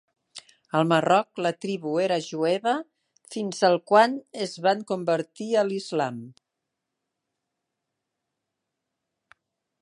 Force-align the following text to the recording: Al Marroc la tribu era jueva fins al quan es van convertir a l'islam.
Al 0.77 0.87
Marroc 0.91 1.41
la 1.45 1.51
tribu 1.65 1.91
era 2.05 2.17
jueva 2.27 2.73
fins 3.35 3.61
al 3.69 3.77
quan 3.91 4.15
es 4.47 4.55
van 4.69 4.81
convertir 4.93 5.51
a 5.55 5.67
l'islam. 5.69 6.19